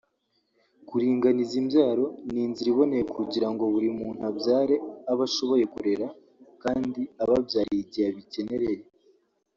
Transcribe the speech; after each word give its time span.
Kuringaniza 0.87 1.53
imbyaro 1.61 2.05
ni 2.31 2.39
inzira 2.45 2.67
iboneye 2.73 3.03
kugira 3.15 3.47
ngo 3.51 3.63
buri 3.73 3.89
muntu 3.99 4.21
abyare 4.29 4.75
abo 5.11 5.21
ashoboye 5.27 5.65
kurera 5.73 6.07
kandi 6.63 7.01
ababyarire 7.23 7.79
igihe 7.85 8.07
abikenereye 8.11 8.81